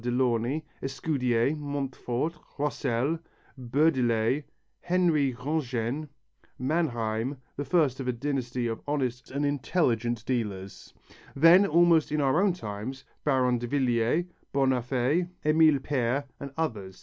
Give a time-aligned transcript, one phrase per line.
[0.01, 3.19] Delaunay, Escudier, Montfort, Roussel,
[3.55, 4.43] Beurdeley,
[4.79, 6.09] Henry Grandjean,
[6.57, 10.91] Mannheim, the first of a dynasty of honest and intelligent dealers;
[11.35, 16.99] then almost in our own times Baron Davilliers, Bonnaffé, Emile Peyre and others.